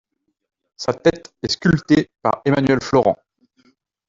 Sa 0.77 0.93
tête 0.95 1.31
est 1.43 1.47
sculptée 1.51 2.09
par 2.23 2.41
Emmanuel 2.45 2.81
Florent. 2.81 3.19